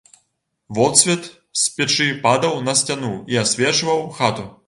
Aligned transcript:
Водсвет 0.77 1.25
з 1.65 1.75
печы 1.75 2.07
падаў 2.25 2.57
на 2.69 2.73
сцяну 2.81 3.13
і 3.35 3.39
асвечваў 3.45 4.05
хату. 4.21 4.47